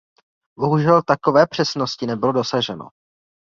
[0.59, 2.89] Bohužel takové přesnosti nebylo dosaženo.